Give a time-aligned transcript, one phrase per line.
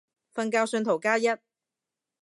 [0.33, 1.27] 瞓覺信徒加一